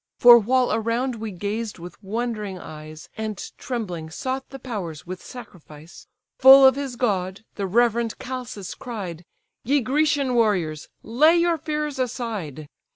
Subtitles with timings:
[0.17, 6.07] For while around we gazed with wondering eyes, And trembling sought the powers with sacrifice,
[6.39, 9.23] Full of his god, the reverend Chalcas cried,
[9.63, 10.89] 'Ye Grecian warriors!
[11.03, 12.67] lay your fears aside.